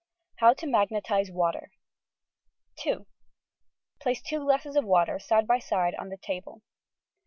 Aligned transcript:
HOW 0.39 0.53
TO 0.53 0.65
MAGNETIZE 0.65 1.29
WATER 1.31 1.69
2. 2.79 3.05
Place 3.99 4.19
two 4.23 4.39
glasses 4.39 4.75
of 4.75 4.83
water 4.83 5.19
side 5.19 5.45
by 5.45 5.59
side 5.59 5.93
on 5.99 6.09
the 6.09 6.17
table. 6.17 6.63